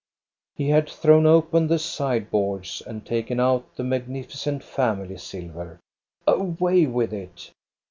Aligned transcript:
He 0.55 0.69
had 0.69 0.89
thrown 0.89 1.27
open 1.27 1.67
the 1.67 1.77
sideboards 1.77 2.81
and 2.87 3.05
taken 3.05 3.39
out 3.39 3.75
the 3.75 3.83
magnificent 3.83 4.63
family 4.63 5.15
silver. 5.17 5.79
Away 6.25 6.87
with 6.87 7.13
it 7.13 7.51